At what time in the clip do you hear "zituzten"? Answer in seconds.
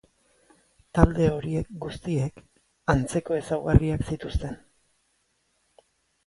4.09-4.57